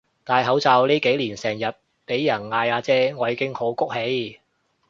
[0.23, 1.63] 戴口罩呢幾年成日
[2.07, 4.39] 畀人嗌阿姐我已經好谷氣